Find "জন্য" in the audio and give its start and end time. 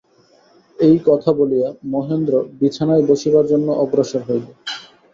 3.51-3.67